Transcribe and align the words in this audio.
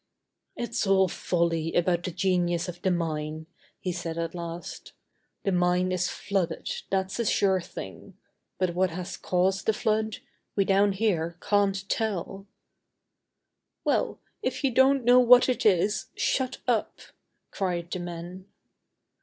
"It's 0.55 0.87
all 0.87 1.07
folly 1.07 1.75
about 1.75 2.01
the 2.01 2.09
genius 2.09 2.67
of 2.67 2.81
the 2.81 2.89
mine," 2.89 3.45
he 3.79 3.91
said 3.91 4.17
at 4.17 4.33
last, 4.33 4.93
"The 5.43 5.51
mine 5.51 5.91
is 5.91 6.09
flooded, 6.09 6.71
that's 6.89 7.19
a 7.19 7.25
sure 7.27 7.61
thing. 7.61 8.17
But 8.57 8.73
what 8.73 8.89
has 8.89 9.15
caused 9.15 9.67
the 9.67 9.73
flood, 9.73 10.17
we 10.55 10.65
down 10.65 10.93
here 10.93 11.37
can't 11.39 11.87
tell...." 11.87 12.47
"Well, 13.83 14.17
if 14.41 14.63
you 14.63 14.71
don't 14.71 15.03
know 15.05 15.19
what 15.19 15.47
it 15.47 15.67
is, 15.67 16.07
shut 16.15 16.57
up," 16.67 16.97
cried 17.51 17.91
the 17.91 17.99
men. 17.99 18.47